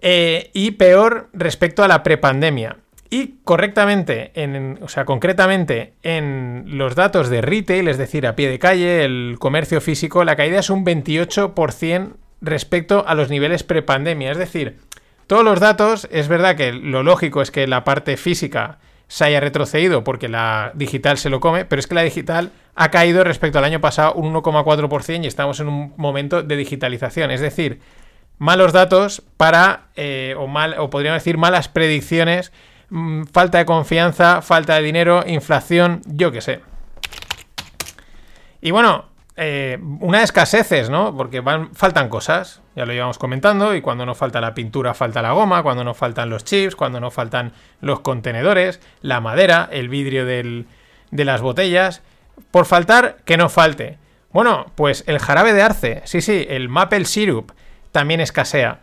Eh, 0.00 0.50
y 0.54 0.72
peor 0.72 1.28
respecto 1.34 1.84
a 1.84 1.88
la 1.88 2.02
prepandemia. 2.02 2.78
Y 3.10 3.38
correctamente, 3.44 4.32
en, 4.34 4.78
o 4.82 4.88
sea, 4.88 5.04
concretamente 5.04 5.94
en 6.02 6.64
los 6.66 6.94
datos 6.94 7.28
de 7.28 7.42
retail, 7.42 7.88
es 7.88 7.98
decir, 7.98 8.26
a 8.26 8.36
pie 8.36 8.48
de 8.48 8.58
calle, 8.58 9.04
el 9.04 9.36
comercio 9.38 9.80
físico, 9.80 10.24
la 10.24 10.36
caída 10.36 10.60
es 10.60 10.70
un 10.70 10.84
28% 10.84 12.12
respecto 12.40 13.04
a 13.06 13.14
los 13.14 13.30
niveles 13.30 13.62
prepandemia. 13.62 14.30
Es 14.30 14.38
decir, 14.38 14.78
todos 15.26 15.44
los 15.44 15.60
datos, 15.60 16.08
es 16.10 16.28
verdad 16.28 16.56
que 16.56 16.72
lo 16.72 17.02
lógico 17.02 17.42
es 17.42 17.50
que 17.50 17.66
la 17.66 17.84
parte 17.84 18.16
física 18.16 18.78
se 19.08 19.24
haya 19.24 19.40
retrocedido 19.40 20.04
porque 20.04 20.28
la 20.28 20.72
digital 20.74 21.18
se 21.18 21.30
lo 21.30 21.40
come, 21.40 21.64
pero 21.64 21.80
es 21.80 21.86
que 21.86 21.94
la 21.94 22.02
digital 22.02 22.52
ha 22.74 22.90
caído 22.90 23.24
respecto 23.24 23.58
al 23.58 23.64
año 23.64 23.80
pasado 23.80 24.14
un 24.14 24.32
1,4% 24.32 25.24
y 25.24 25.26
estamos 25.26 25.60
en 25.60 25.68
un 25.68 25.94
momento 25.96 26.42
de 26.42 26.56
digitalización. 26.56 27.30
Es 27.30 27.40
decir, 27.40 27.80
malos 28.38 28.72
datos 28.72 29.22
para, 29.36 29.88
eh, 29.96 30.34
o, 30.38 30.46
mal, 30.46 30.76
o 30.78 30.90
podríamos 30.90 31.22
decir 31.22 31.38
malas 31.38 31.68
predicciones, 31.68 32.52
mm, 32.90 33.24
falta 33.24 33.58
de 33.58 33.66
confianza, 33.66 34.42
falta 34.42 34.76
de 34.76 34.82
dinero, 34.82 35.24
inflación, 35.26 36.02
yo 36.06 36.30
qué 36.30 36.40
sé. 36.40 36.60
Y 38.60 38.70
bueno, 38.70 39.07
eh, 39.38 39.78
una 40.00 40.22
escaseces, 40.22 40.90
¿no? 40.90 41.16
Porque 41.16 41.42
faltan 41.72 42.08
cosas, 42.08 42.60
ya 42.74 42.84
lo 42.84 42.92
íbamos 42.92 43.18
comentando, 43.18 43.74
y 43.74 43.80
cuando 43.80 44.04
no 44.04 44.14
falta 44.14 44.40
la 44.40 44.52
pintura 44.52 44.94
falta 44.94 45.22
la 45.22 45.32
goma, 45.32 45.62
cuando 45.62 45.84
no 45.84 45.94
faltan 45.94 46.28
los 46.28 46.44
chips, 46.44 46.74
cuando 46.74 46.98
no 46.98 47.10
faltan 47.10 47.52
los 47.80 48.00
contenedores, 48.00 48.80
la 49.00 49.20
madera, 49.20 49.68
el 49.70 49.88
vidrio 49.88 50.26
de 50.26 50.66
las 51.10 51.40
botellas. 51.40 52.02
Por 52.50 52.66
faltar, 52.66 53.18
que 53.24 53.36
no 53.36 53.48
falte. 53.48 53.98
Bueno, 54.32 54.66
pues 54.74 55.04
el 55.06 55.18
jarabe 55.18 55.52
de 55.52 55.62
arce, 55.62 56.02
sí, 56.04 56.20
sí, 56.20 56.46
el 56.48 56.68
maple 56.68 57.04
syrup 57.04 57.52
también 57.92 58.20
escasea. 58.20 58.80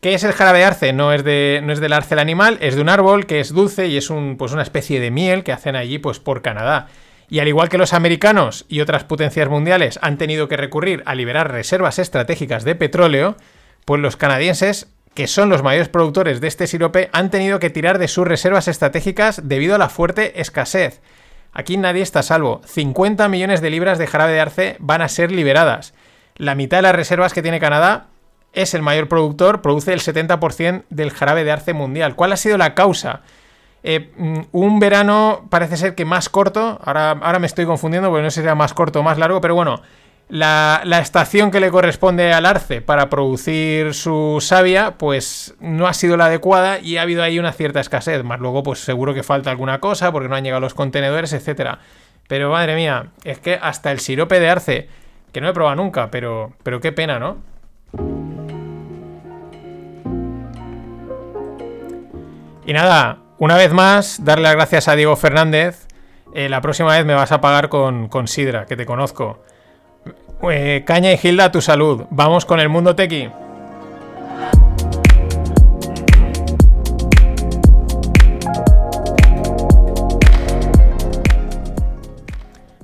¿Qué 0.00 0.14
es 0.14 0.24
el 0.24 0.32
jarabe 0.32 0.58
de 0.58 0.64
arce? 0.64 0.92
No 0.92 1.12
es, 1.12 1.24
de, 1.24 1.60
no 1.62 1.72
es 1.72 1.80
del 1.80 1.92
arce 1.92 2.14
el 2.14 2.20
animal, 2.20 2.58
es 2.60 2.74
de 2.74 2.82
un 2.82 2.90
árbol 2.90 3.24
que 3.24 3.40
es 3.40 3.54
dulce 3.54 3.86
y 3.86 3.96
es 3.96 4.10
un, 4.10 4.36
pues 4.36 4.52
una 4.52 4.62
especie 4.62 5.00
de 5.00 5.10
miel 5.10 5.44
que 5.44 5.52
hacen 5.52 5.76
allí 5.76 5.98
pues, 5.98 6.18
por 6.18 6.42
Canadá. 6.42 6.88
Y 7.28 7.38
al 7.38 7.48
igual 7.48 7.68
que 7.68 7.78
los 7.78 7.92
americanos 7.92 8.66
y 8.68 8.80
otras 8.80 9.04
potencias 9.04 9.48
mundiales 9.48 9.98
han 10.02 10.18
tenido 10.18 10.48
que 10.48 10.56
recurrir 10.56 11.02
a 11.06 11.14
liberar 11.14 11.50
reservas 11.50 11.98
estratégicas 11.98 12.64
de 12.64 12.74
petróleo, 12.74 13.36
pues 13.84 14.00
los 14.00 14.16
canadienses, 14.16 14.88
que 15.14 15.26
son 15.26 15.48
los 15.48 15.62
mayores 15.62 15.88
productores 15.88 16.40
de 16.40 16.48
este 16.48 16.66
sirope, 16.66 17.08
han 17.12 17.30
tenido 17.30 17.58
que 17.58 17.70
tirar 17.70 17.98
de 17.98 18.08
sus 18.08 18.26
reservas 18.26 18.68
estratégicas 18.68 19.40
debido 19.44 19.74
a 19.74 19.78
la 19.78 19.88
fuerte 19.88 20.40
escasez. 20.40 21.00
Aquí 21.52 21.76
nadie 21.76 22.02
está 22.02 22.20
a 22.20 22.24
salvo. 22.24 22.60
50 22.66 23.28
millones 23.28 23.60
de 23.60 23.70
libras 23.70 23.98
de 23.98 24.06
jarabe 24.06 24.32
de 24.32 24.40
arce 24.40 24.76
van 24.80 25.02
a 25.02 25.08
ser 25.08 25.30
liberadas. 25.30 25.94
La 26.36 26.56
mitad 26.56 26.78
de 26.78 26.82
las 26.82 26.96
reservas 26.96 27.32
que 27.32 27.42
tiene 27.42 27.60
Canadá 27.60 28.08
es 28.52 28.74
el 28.74 28.82
mayor 28.82 29.08
productor, 29.08 29.62
produce 29.62 29.92
el 29.92 30.00
70% 30.00 30.84
del 30.90 31.10
jarabe 31.10 31.44
de 31.44 31.52
arce 31.52 31.72
mundial. 31.72 32.16
¿Cuál 32.16 32.32
ha 32.32 32.36
sido 32.36 32.58
la 32.58 32.74
causa? 32.74 33.22
Eh, 33.86 34.10
mm, 34.16 34.40
un 34.52 34.80
verano 34.80 35.46
parece 35.50 35.76
ser 35.76 35.94
que 35.94 36.06
más 36.06 36.30
corto, 36.30 36.80
ahora, 36.82 37.10
ahora 37.10 37.38
me 37.38 37.46
estoy 37.46 37.66
confundiendo 37.66 38.08
porque 38.08 38.22
no 38.22 38.30
sé 38.30 38.40
si 38.40 38.44
era 38.44 38.54
más 38.54 38.72
corto 38.72 39.00
o 39.00 39.02
más 39.02 39.18
largo, 39.18 39.42
pero 39.42 39.54
bueno, 39.54 39.82
la, 40.30 40.98
estación 41.02 41.50
que 41.50 41.60
le 41.60 41.70
corresponde 41.70 42.32
al 42.32 42.46
arce 42.46 42.80
para 42.80 43.10
producir 43.10 43.92
su 43.92 44.38
savia, 44.40 44.92
pues 44.96 45.54
no 45.60 45.86
ha 45.86 45.92
sido 45.92 46.16
la 46.16 46.26
adecuada 46.26 46.78
y 46.78 46.96
ha 46.96 47.02
habido 47.02 47.22
ahí 47.22 47.38
una 47.38 47.52
cierta 47.52 47.80
escasez. 47.80 48.24
Más 48.24 48.40
luego, 48.40 48.62
pues 48.62 48.78
seguro 48.78 49.12
que 49.12 49.22
falta 49.22 49.50
alguna 49.50 49.80
cosa 49.80 50.10
porque 50.12 50.30
no 50.30 50.36
han 50.36 50.44
llegado 50.44 50.60
los 50.60 50.72
contenedores, 50.72 51.34
etcétera. 51.34 51.78
Pero 52.26 52.50
madre 52.50 52.74
mía, 52.74 53.08
es 53.22 53.38
que 53.38 53.58
hasta 53.60 53.92
el 53.92 54.00
sirope 54.00 54.40
de 54.40 54.48
arce, 54.48 54.88
que 55.30 55.42
no 55.42 55.48
he 55.48 55.52
probado 55.52 55.76
nunca, 55.76 56.10
pero, 56.10 56.54
pero 56.62 56.80
qué 56.80 56.90
pena, 56.90 57.18
¿no? 57.18 57.36
Y 62.66 62.72
nada, 62.72 63.18
una 63.38 63.56
vez 63.56 63.72
más, 63.72 64.24
darle 64.24 64.44
las 64.44 64.54
gracias 64.54 64.88
a 64.88 64.96
Diego 64.96 65.16
Fernández. 65.16 65.86
Eh, 66.34 66.48
la 66.48 66.60
próxima 66.60 66.92
vez 66.96 67.04
me 67.04 67.14
vas 67.14 67.32
a 67.32 67.40
pagar 67.40 67.68
con, 67.68 68.08
con 68.08 68.28
Sidra, 68.28 68.66
que 68.66 68.76
te 68.76 68.86
conozco. 68.86 69.42
Eh, 70.50 70.82
Caña 70.86 71.12
y 71.12 71.16
Gilda, 71.16 71.50
tu 71.50 71.60
salud. 71.60 72.04
Vamos 72.10 72.44
con 72.44 72.60
el 72.60 72.68
mundo 72.68 72.94
tequi. 72.94 73.30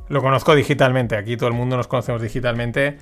Lo 0.08 0.22
conozco 0.22 0.56
digitalmente, 0.56 1.16
aquí 1.16 1.36
todo 1.36 1.48
el 1.48 1.54
mundo 1.54 1.76
nos 1.76 1.86
conocemos 1.86 2.20
digitalmente. 2.20 2.98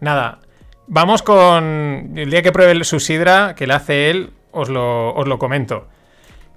Nada, 0.00 0.40
vamos 0.86 1.22
con 1.22 2.12
el 2.16 2.30
día 2.30 2.42
que 2.42 2.52
pruebe 2.52 2.84
su 2.84 3.00
sidra, 3.00 3.54
que 3.54 3.66
la 3.66 3.76
hace 3.76 4.10
él, 4.10 4.34
os 4.52 4.68
lo, 4.68 5.14
os 5.14 5.26
lo 5.26 5.38
comento. 5.38 5.88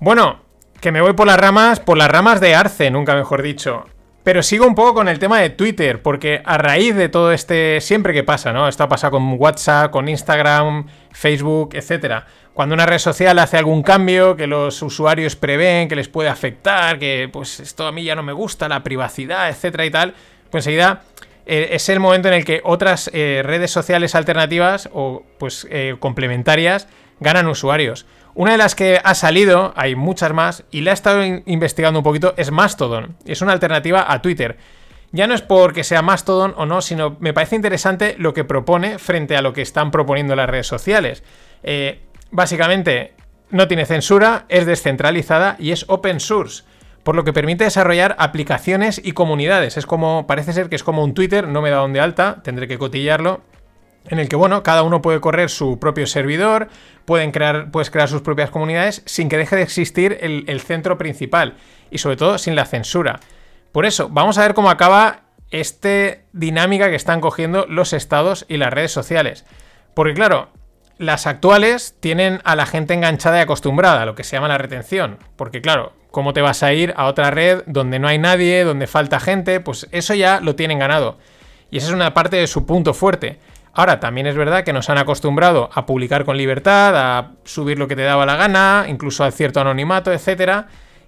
Bueno, 0.03 0.41
que 0.81 0.91
me 0.91 0.99
voy 0.99 1.13
por 1.13 1.27
las 1.27 1.39
ramas, 1.39 1.79
por 1.79 1.97
las 1.97 2.11
ramas 2.11 2.41
de 2.41 2.55
Arce, 2.55 2.91
nunca 2.91 3.15
mejor 3.15 3.41
dicho. 3.41 3.85
Pero 4.25 4.43
sigo 4.43 4.67
un 4.67 4.75
poco 4.75 4.95
con 4.95 5.07
el 5.07 5.17
tema 5.17 5.39
de 5.39 5.49
Twitter, 5.49 6.01
porque 6.01 6.41
a 6.43 6.57
raíz 6.57 6.93
de 6.93 7.07
todo 7.07 7.31
este, 7.31 7.79
siempre 7.79 8.11
que 8.11 8.25
pasa, 8.25 8.51
¿no? 8.51 8.67
Esto 8.67 8.83
ha 8.83 8.89
pasado 8.89 9.11
con 9.11 9.35
WhatsApp, 9.39 9.91
con 9.91 10.09
Instagram, 10.09 10.87
Facebook, 11.13 11.75
etc. 11.75 12.25
Cuando 12.53 12.75
una 12.75 12.85
red 12.85 12.97
social 12.97 13.39
hace 13.39 13.55
algún 13.55 13.81
cambio 13.81 14.35
que 14.35 14.45
los 14.45 14.81
usuarios 14.81 15.37
prevén 15.37 15.87
que 15.87 15.95
les 15.95 16.09
puede 16.09 16.27
afectar, 16.27 16.99
que 16.99 17.29
pues 17.31 17.61
esto 17.61 17.87
a 17.87 17.93
mí 17.93 18.03
ya 18.03 18.15
no 18.15 18.23
me 18.23 18.33
gusta, 18.33 18.67
la 18.67 18.83
privacidad, 18.83 19.47
etcétera 19.47 19.85
y 19.85 19.89
tal, 19.89 20.15
pues 20.51 20.67
enseguida 20.67 21.03
eh, 21.45 21.69
es 21.71 21.87
el 21.87 22.01
momento 22.01 22.27
en 22.27 22.33
el 22.33 22.43
que 22.43 22.59
otras 22.65 23.09
eh, 23.13 23.41
redes 23.45 23.71
sociales 23.71 24.15
alternativas 24.15 24.89
o 24.91 25.23
pues 25.39 25.65
eh, 25.71 25.95
complementarias 25.97 26.89
ganan 27.21 27.47
usuarios. 27.47 28.05
Una 28.35 28.53
de 28.53 28.57
las 28.57 28.73
que 28.73 28.99
ha 29.03 29.13
salido, 29.13 29.73
hay 29.75 29.95
muchas 29.95 30.33
más, 30.33 30.63
y 30.71 30.81
la 30.81 30.91
he 30.91 30.93
estado 30.93 31.23
investigando 31.45 31.99
un 31.99 32.03
poquito, 32.03 32.33
es 32.35 32.51
Mastodon. 32.51 33.15
Es 33.25 33.41
una 33.41 33.51
alternativa 33.51 34.11
a 34.11 34.21
Twitter. 34.23 34.57
Ya 35.11 35.27
no 35.27 35.35
es 35.35 35.43
porque 35.43 35.83
sea 35.83 36.01
Mastodon 36.01 36.55
o 36.57 36.65
no, 36.65 36.81
sino 36.81 37.17
me 37.19 37.33
parece 37.33 37.55
interesante 37.55 38.15
lo 38.17 38.33
que 38.33 38.43
propone 38.43 38.97
frente 38.97 39.37
a 39.37 39.43
lo 39.43 39.53
que 39.53 39.61
están 39.61 39.91
proponiendo 39.91 40.35
las 40.35 40.49
redes 40.49 40.65
sociales. 40.65 41.23
Eh, 41.61 41.99
básicamente, 42.31 43.13
no 43.51 43.67
tiene 43.67 43.85
censura, 43.85 44.45
es 44.49 44.65
descentralizada 44.65 45.55
y 45.59 45.71
es 45.71 45.85
open 45.87 46.19
source. 46.19 46.63
Por 47.03 47.15
lo 47.15 47.23
que 47.23 47.33
permite 47.33 47.65
desarrollar 47.65 48.15
aplicaciones 48.17 48.99
y 49.03 49.11
comunidades. 49.11 49.77
Es 49.77 49.85
como, 49.85 50.25
parece 50.25 50.53
ser 50.53 50.69
que 50.69 50.75
es 50.75 50.83
como 50.83 51.03
un 51.03 51.13
Twitter, 51.13 51.47
no 51.47 51.61
me 51.61 51.69
da 51.69 51.77
donde 51.77 51.99
alta, 51.99 52.41
tendré 52.43 52.67
que 52.67 52.79
cotillarlo 52.79 53.41
en 54.07 54.19
el 54.19 54.27
que, 54.27 54.35
bueno, 54.35 54.63
cada 54.63 54.83
uno 54.83 55.01
puede 55.01 55.21
correr 55.21 55.49
su 55.49 55.79
propio 55.79 56.07
servidor, 56.07 56.67
pueden 57.05 57.31
crear, 57.31 57.71
puedes 57.71 57.89
crear 57.89 58.09
sus 58.09 58.21
propias 58.21 58.49
comunidades 58.49 59.01
sin 59.05 59.29
que 59.29 59.37
deje 59.37 59.55
de 59.55 59.61
existir 59.61 60.17
el, 60.21 60.61
centro 60.61 60.97
principal 60.97 61.55
y 61.89 61.99
sobre 61.99 62.17
todo 62.17 62.37
sin 62.37 62.55
la 62.55 62.65
censura. 62.65 63.19
Por 63.71 63.85
eso, 63.85 64.09
vamos 64.09 64.37
a 64.37 64.41
ver 64.41 64.53
cómo 64.53 64.69
acaba 64.69 65.21
esta 65.51 66.17
dinámica 66.33 66.89
que 66.89 66.95
están 66.95 67.21
cogiendo 67.21 67.65
los 67.67 67.93
estados 67.93 68.45
y 68.49 68.57
las 68.57 68.73
redes 68.73 68.91
sociales. 68.91 69.45
Porque 69.93 70.13
claro, 70.13 70.49
las 70.97 71.27
actuales 71.27 71.95
tienen 71.99 72.41
a 72.43 72.55
la 72.55 72.65
gente 72.65 72.93
enganchada 72.93 73.37
y 73.37 73.41
acostumbrada, 73.41 74.05
lo 74.05 74.15
que 74.15 74.23
se 74.23 74.35
llama 74.35 74.47
la 74.47 74.57
retención. 74.57 75.17
Porque 75.35 75.61
claro, 75.61 75.93
¿cómo 76.11 76.33
te 76.33 76.41
vas 76.41 76.63
a 76.63 76.73
ir 76.73 76.93
a 76.97 77.05
otra 77.05 77.31
red 77.31 77.63
donde 77.67 77.99
no 77.99 78.07
hay 78.07 78.17
nadie, 78.17 78.63
donde 78.63 78.87
falta 78.87 79.19
gente? 79.19 79.59
Pues 79.59 79.87
eso 79.91 80.13
ya 80.13 80.39
lo 80.39 80.55
tienen 80.55 80.79
ganado. 80.79 81.17
Y 81.71 81.77
esa 81.77 81.87
es 81.87 81.93
una 81.93 82.13
parte 82.13 82.37
de 82.37 82.47
su 82.47 82.65
punto 82.65 82.93
fuerte. 82.93 83.39
Ahora, 83.75 83.99
también 83.99 84.27
es 84.27 84.35
verdad 84.35 84.63
que 84.63 84.71
nos 84.71 84.89
han 84.91 84.99
acostumbrado 84.99 85.69
a 85.73 85.87
publicar 85.87 86.25
con 86.25 86.37
libertad, 86.37 86.95
a 86.95 87.31
subir 87.43 87.79
lo 87.79 87.87
que 87.87 87.95
te 87.95 88.03
daba 88.03 88.25
la 88.25 88.35
gana, 88.35 88.85
incluso 88.87 89.23
a 89.23 89.31
cierto 89.31 89.61
anonimato, 89.61 90.13
etc. 90.13 90.65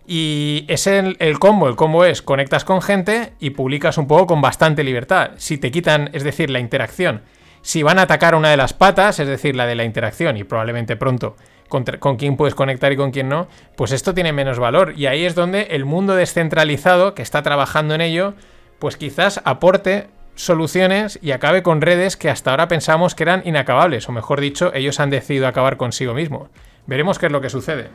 Y 0.07 0.65
es 0.67 0.87
el, 0.87 1.15
combo. 1.37 1.67
El 1.67 1.75
combo 1.75 2.05
es 2.05 2.23
conectas 2.23 2.65
con 2.65 2.81
gente 2.81 3.33
y 3.39 3.51
publicas 3.51 3.99
un 3.99 4.07
poco 4.07 4.25
con 4.25 4.41
bastante 4.41 4.83
libertad. 4.83 5.31
Si 5.37 5.59
te 5.59 5.69
quitan, 5.69 6.09
es 6.13 6.23
decir, 6.23 6.49
la 6.49 6.59
interacción. 6.59 7.21
Si 7.61 7.83
van 7.83 7.99
a 7.99 8.03
atacar 8.03 8.33
una 8.33 8.49
de 8.49 8.57
las 8.57 8.73
patas, 8.73 9.19
es 9.19 9.27
decir, 9.27 9.55
la 9.55 9.67
de 9.67 9.75
la 9.75 9.83
interacción, 9.83 10.35
y 10.37 10.43
probablemente 10.43 10.95
pronto 10.95 11.35
con 11.67 12.15
quién 12.15 12.37
puedes 12.37 12.55
conectar 12.55 12.91
y 12.91 12.95
con 12.95 13.11
quién 13.11 13.27
no, 13.27 13.47
pues 13.75 13.91
esto 13.91 14.13
tiene 14.13 14.33
menos 14.33 14.59
valor. 14.59 14.93
Y 14.95 15.07
ahí 15.07 15.25
es 15.25 15.35
donde 15.35 15.63
el 15.71 15.85
mundo 15.85 16.15
descentralizado, 16.15 17.15
que 17.15 17.21
está 17.21 17.41
trabajando 17.41 17.95
en 17.95 18.01
ello, 18.01 18.33
pues 18.79 18.97
quizás 18.97 19.41
aporte 19.45 20.07
soluciones 20.35 21.17
y 21.21 21.31
acabe 21.31 21.63
con 21.63 21.81
redes 21.81 22.17
que 22.17 22.29
hasta 22.29 22.51
ahora 22.51 22.67
pensamos 22.67 23.15
que 23.15 23.23
eran 23.23 23.41
inacabables, 23.45 24.07
o 24.07 24.11
mejor 24.11 24.41
dicho, 24.41 24.73
ellos 24.73 24.99
han 24.99 25.09
decidido 25.09 25.47
acabar 25.47 25.77
consigo 25.77 26.13
mismos. 26.13 26.49
Veremos 26.85 27.17
qué 27.17 27.25
es 27.27 27.31
lo 27.31 27.41
que 27.41 27.49
sucede. 27.49 27.89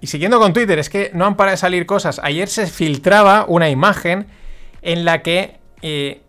Y 0.00 0.08
siguiendo 0.08 0.38
con 0.38 0.52
Twitter, 0.52 0.78
es 0.78 0.90
que 0.90 1.10
no 1.14 1.24
han 1.24 1.36
parado 1.36 1.54
de 1.54 1.58
salir 1.58 1.86
cosas. 1.86 2.20
Ayer 2.22 2.48
se 2.48 2.66
filtraba 2.66 3.46
una 3.48 3.70
imagen 3.70 4.26
en 4.82 5.04
la 5.04 5.22
que 5.22 5.58
eh, 5.82 6.20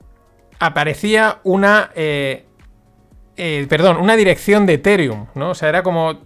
aparecía 0.59 1.39
una... 1.43 1.91
Eh, 1.95 2.45
eh, 3.35 3.67
perdón, 3.69 3.97
una 3.97 4.15
dirección 4.15 4.65
de 4.65 4.75
Ethereum, 4.75 5.27
¿no? 5.35 5.51
O 5.51 5.55
sea, 5.55 5.69
era 5.69 5.83
como 5.83 6.21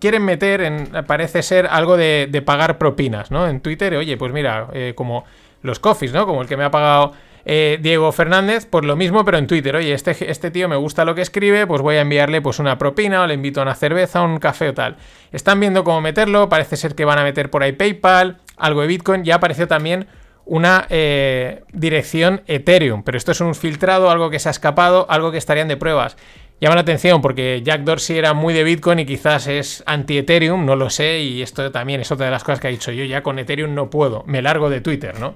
quieren 0.00 0.24
meter 0.24 0.62
en, 0.62 0.90
parece 1.06 1.42
ser 1.44 1.68
algo 1.70 1.96
de, 1.96 2.28
de, 2.28 2.42
pagar 2.42 2.76
propinas, 2.76 3.30
¿no? 3.30 3.46
En 3.46 3.60
Twitter, 3.60 3.94
oye, 3.94 4.16
pues 4.16 4.32
mira, 4.32 4.68
como 4.96 5.24
los 5.62 5.78
coffees, 5.78 6.12
¿no? 6.12 6.26
Como 6.26 6.42
el 6.42 6.48
que 6.48 6.56
me 6.56 6.64
ha 6.64 6.70
pagado 6.70 7.12
eh, 7.48 7.78
Diego 7.80 8.10
Fernández, 8.10 8.66
pues 8.66 8.84
lo 8.84 8.96
mismo, 8.96 9.24
pero 9.24 9.38
en 9.38 9.46
Twitter. 9.46 9.76
Oye, 9.76 9.92
este, 9.92 10.30
este 10.30 10.50
tío 10.50 10.68
me 10.68 10.74
gusta 10.74 11.04
lo 11.04 11.14
que 11.14 11.22
escribe, 11.22 11.66
pues 11.66 11.80
voy 11.80 11.94
a 11.94 12.00
enviarle 12.00 12.42
pues 12.42 12.58
una 12.58 12.76
propina 12.76 13.22
o 13.22 13.26
le 13.26 13.34
invito 13.34 13.60
a 13.60 13.62
una 13.62 13.76
cerveza, 13.76 14.22
un 14.22 14.38
café 14.38 14.70
o 14.70 14.74
tal. 14.74 14.96
Están 15.30 15.60
viendo 15.60 15.84
cómo 15.84 16.00
meterlo, 16.00 16.48
parece 16.48 16.76
ser 16.76 16.96
que 16.96 17.04
van 17.04 17.20
a 17.20 17.22
meter 17.22 17.48
por 17.48 17.62
ahí 17.62 17.72
PayPal, 17.72 18.38
algo 18.56 18.80
de 18.80 18.88
Bitcoin, 18.88 19.22
ya 19.22 19.36
apareció 19.36 19.68
también 19.68 20.08
una 20.44 20.86
eh, 20.90 21.62
dirección 21.72 22.42
Ethereum, 22.46 23.02
pero 23.04 23.16
esto 23.16 23.32
es 23.32 23.40
un 23.40 23.54
filtrado, 23.54 24.10
algo 24.10 24.30
que 24.30 24.40
se 24.40 24.48
ha 24.48 24.52
escapado, 24.52 25.06
algo 25.08 25.30
que 25.30 25.38
estarían 25.38 25.68
de 25.68 25.76
pruebas. 25.76 26.16
Llama 26.58 26.76
la 26.76 26.80
atención 26.80 27.20
porque 27.20 27.60
Jack 27.62 27.82
Dorsey 27.82 28.16
era 28.16 28.32
muy 28.32 28.54
de 28.54 28.64
Bitcoin 28.64 28.98
y 29.00 29.06
quizás 29.06 29.46
es 29.46 29.82
anti-Ethereum, 29.86 30.64
no 30.64 30.74
lo 30.74 30.88
sé, 30.88 31.20
y 31.20 31.42
esto 31.42 31.70
también 31.70 32.00
es 32.00 32.10
otra 32.10 32.26
de 32.26 32.32
las 32.32 32.44
cosas 32.44 32.60
que 32.60 32.68
ha 32.68 32.70
dicho 32.70 32.92
yo, 32.92 33.04
ya 33.04 33.22
con 33.22 33.38
Ethereum 33.38 33.74
no 33.74 33.90
puedo, 33.90 34.24
me 34.26 34.40
largo 34.40 34.70
de 34.70 34.80
Twitter, 34.80 35.20
¿no? 35.20 35.34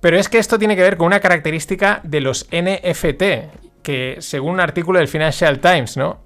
Pero 0.00 0.18
es 0.18 0.30
que 0.30 0.38
esto 0.38 0.58
tiene 0.58 0.76
que 0.76 0.82
ver 0.82 0.96
con 0.96 1.08
una 1.08 1.20
característica 1.20 2.00
de 2.04 2.20
los 2.22 2.48
NFT, 2.50 3.82
que 3.82 4.16
según 4.20 4.54
un 4.54 4.60
artículo 4.60 4.98
del 4.98 5.08
Financial 5.08 5.58
Times, 5.58 5.96
¿no? 5.96 6.24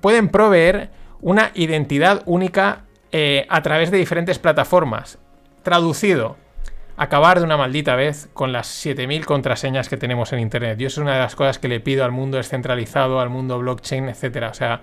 pueden 0.00 0.28
proveer 0.28 0.90
una 1.20 1.50
identidad 1.54 2.22
única 2.26 2.84
eh, 3.12 3.46
a 3.48 3.62
través 3.62 3.90
de 3.90 3.96
diferentes 3.96 4.38
plataformas. 4.38 5.18
Traducido, 5.62 6.36
acabar 6.98 7.38
de 7.38 7.44
una 7.44 7.56
maldita 7.56 7.94
vez 7.94 8.28
con 8.34 8.52
las 8.52 8.66
7000 8.66 9.24
contraseñas 9.24 9.88
que 9.88 9.96
tenemos 9.96 10.32
en 10.32 10.40
Internet. 10.40 10.78
Yo 10.78 10.88
es 10.88 10.98
una 10.98 11.14
de 11.14 11.20
las 11.20 11.36
cosas 11.36 11.58
que 11.58 11.68
le 11.68 11.80
pido 11.80 12.04
al 12.04 12.10
mundo 12.10 12.36
descentralizado, 12.36 13.20
al 13.20 13.30
mundo 13.30 13.58
blockchain, 13.58 14.08
etc. 14.08 14.48
O 14.50 14.54
sea, 14.54 14.82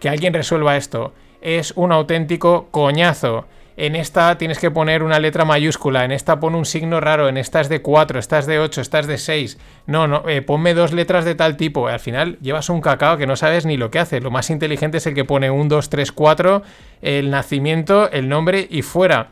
que 0.00 0.08
alguien 0.08 0.34
resuelva 0.34 0.76
esto 0.76 1.14
es 1.40 1.72
un 1.76 1.92
auténtico 1.92 2.68
coñazo. 2.70 3.46
en 3.76 3.96
esta 3.96 4.38
tienes 4.38 4.60
que 4.60 4.70
poner 4.70 5.02
una 5.02 5.18
letra 5.18 5.44
mayúscula, 5.44 6.04
en 6.04 6.12
esta 6.12 6.38
pone 6.38 6.56
un 6.56 6.64
signo 6.64 7.00
raro, 7.00 7.28
en 7.28 7.36
esta 7.36 7.60
es 7.60 7.68
de 7.68 7.82
4, 7.82 8.20
esta 8.20 8.38
es 8.38 8.46
de 8.46 8.60
8, 8.60 8.80
esta 8.80 9.00
es 9.00 9.08
de 9.08 9.18
6. 9.18 9.58
No, 9.86 10.06
no, 10.06 10.28
eh, 10.28 10.42
ponme 10.42 10.74
dos 10.74 10.92
letras 10.92 11.24
de 11.24 11.34
tal 11.34 11.56
tipo. 11.56 11.88
Al 11.88 11.98
final 12.00 12.38
llevas 12.40 12.68
un 12.68 12.80
cacao 12.80 13.16
que 13.16 13.26
no 13.26 13.36
sabes 13.36 13.66
ni 13.66 13.76
lo 13.76 13.90
que 13.90 13.98
hace. 13.98 14.20
Lo 14.20 14.30
más 14.30 14.50
inteligente 14.50 14.98
es 14.98 15.06
el 15.06 15.14
que 15.14 15.24
pone 15.24 15.50
1, 15.50 15.68
2, 15.68 15.90
3, 15.90 16.12
4, 16.12 16.62
el 17.02 17.30
nacimiento, 17.30 18.10
el 18.10 18.28
nombre 18.28 18.66
y 18.70 18.82
fuera. 18.82 19.30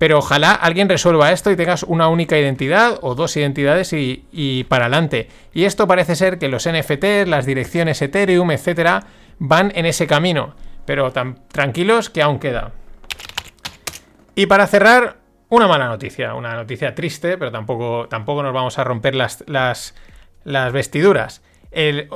Pero 0.00 0.16
ojalá 0.16 0.52
alguien 0.52 0.88
resuelva 0.88 1.30
esto 1.30 1.50
y 1.50 1.56
tengas 1.56 1.82
una 1.82 2.08
única 2.08 2.38
identidad 2.38 2.98
o 3.02 3.14
dos 3.14 3.36
identidades 3.36 3.92
y, 3.92 4.64
para 4.66 4.86
adelante. 4.86 5.28
Y 5.52 5.64
esto 5.64 5.86
parece 5.86 6.16
ser 6.16 6.38
que 6.38 6.48
los 6.48 6.66
NFTs, 6.66 7.28
las 7.28 7.44
direcciones 7.44 8.00
Ethereum, 8.00 8.50
etcétera, 8.50 9.02
van 9.38 9.70
en 9.74 9.84
ese 9.84 10.06
camino. 10.06 10.54
Pero 10.86 11.12
tan 11.12 11.46
tranquilos 11.48 12.08
que 12.08 12.22
aún 12.22 12.38
queda. 12.38 12.72
Y 14.34 14.46
para 14.46 14.66
cerrar, 14.68 15.18
una 15.50 15.68
mala 15.68 15.88
noticia. 15.88 16.32
Una 16.32 16.54
noticia 16.54 16.94
triste, 16.94 17.36
pero 17.36 17.52
tampoco, 17.52 18.08
tampoco 18.08 18.42
nos 18.42 18.54
vamos 18.54 18.78
a 18.78 18.84
romper 18.84 19.14
las, 19.14 19.44
las, 19.46 19.92
vestiduras. 20.72 21.42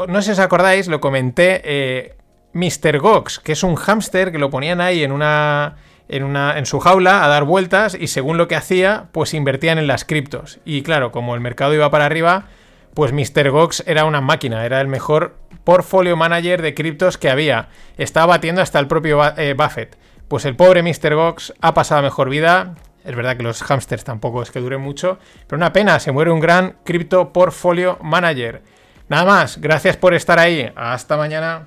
no 0.08 0.22
sé 0.22 0.28
si 0.28 0.30
os 0.30 0.38
acordáis, 0.38 0.88
lo 0.88 1.02
comenté. 1.02 1.60
Eh, 1.62 2.16
Mr. 2.54 2.98
Gox, 2.98 3.40
que 3.40 3.52
es 3.52 3.62
un 3.62 3.74
hámster 3.74 4.32
que 4.32 4.38
lo 4.38 4.48
ponían 4.48 4.80
ahí 4.80 5.02
en 5.02 5.12
una 5.12 5.76
en, 6.08 6.24
una, 6.24 6.58
en 6.58 6.66
su 6.66 6.80
jaula 6.80 7.24
a 7.24 7.28
dar 7.28 7.44
vueltas 7.44 7.96
y 7.98 8.08
según 8.08 8.36
lo 8.36 8.48
que 8.48 8.56
hacía, 8.56 9.06
pues 9.12 9.34
invertían 9.34 9.78
en 9.78 9.86
las 9.86 10.04
criptos. 10.04 10.60
Y 10.64 10.82
claro, 10.82 11.12
como 11.12 11.34
el 11.34 11.40
mercado 11.40 11.74
iba 11.74 11.90
para 11.90 12.06
arriba, 12.06 12.46
pues 12.94 13.12
Mr. 13.12 13.50
Gox 13.50 13.82
era 13.86 14.04
una 14.04 14.20
máquina, 14.20 14.64
era 14.64 14.80
el 14.80 14.88
mejor 14.88 15.36
portfolio 15.64 16.16
manager 16.16 16.62
de 16.62 16.74
criptos 16.74 17.18
que 17.18 17.30
había. 17.30 17.68
Estaba 17.96 18.26
batiendo 18.26 18.62
hasta 18.62 18.78
el 18.78 18.86
propio 18.86 19.20
eh, 19.36 19.54
Buffett. 19.54 19.96
Pues 20.28 20.44
el 20.44 20.56
pobre 20.56 20.82
Mr. 20.82 21.14
Gox 21.14 21.54
ha 21.60 21.74
pasado 21.74 22.02
mejor 22.02 22.28
vida. 22.28 22.74
Es 23.04 23.14
verdad 23.14 23.36
que 23.36 23.42
los 23.42 23.62
hamsters 23.62 24.04
tampoco 24.04 24.42
es 24.42 24.50
que 24.50 24.60
duren 24.60 24.80
mucho, 24.80 25.18
pero 25.46 25.58
una 25.58 25.72
pena, 25.74 26.00
se 26.00 26.10
muere 26.10 26.30
un 26.30 26.40
gran 26.40 26.76
cripto 26.84 27.32
portfolio 27.32 27.98
manager. 28.00 28.62
Nada 29.08 29.26
más, 29.26 29.60
gracias 29.60 29.98
por 29.98 30.14
estar 30.14 30.38
ahí. 30.38 30.72
Hasta 30.74 31.16
mañana. 31.18 31.66